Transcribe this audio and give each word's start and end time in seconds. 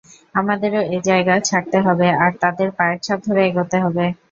আমাদেরও 0.35 0.81
এ 0.89 1.07
জায়গা 1.07 1.35
ছাড়তে 1.47 1.77
হবে, 1.85 2.07
আর 2.23 2.31
তাদের 2.43 2.69
পায়ের 2.77 2.99
ছাপ 3.05 3.19
ধরে 3.27 3.41
এগোতে 3.49 3.77
হবে। 3.83 4.05